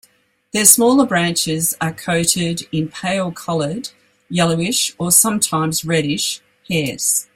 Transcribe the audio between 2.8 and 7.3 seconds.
pale-colored, yellowish, or sometimes reddish hairs.